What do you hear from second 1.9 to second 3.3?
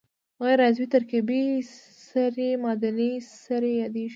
سرې معدني